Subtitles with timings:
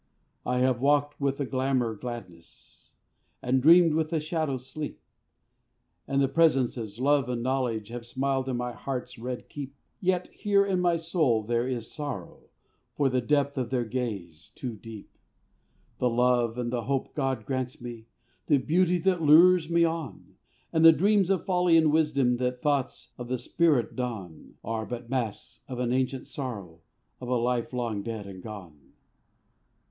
[0.47, 2.95] I have walked with the glamour gladness,
[3.39, 4.99] And dreamed with the shadow sleep;
[6.07, 10.65] And the presences, love and knowledge, Have smiled in my heart's red keep; Yet here
[10.65, 12.45] in my soul there is sorrow
[12.95, 15.19] For the depth of their gaze too deep.
[15.99, 18.07] The love and the hope God grants me,
[18.47, 20.35] The beauty that lures me on,
[20.73, 25.11] And the dreams of folly and wisdom That thoughts of the spirit don, Are but
[25.11, 26.79] masks of an ancient sorrow
[27.19, 28.93] Of a life long dead and gone.